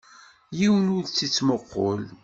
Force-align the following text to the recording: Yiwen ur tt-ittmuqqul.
Yiwen 0.59 0.87
ur 0.97 1.03
tt-ittmuqqul. 1.05 2.01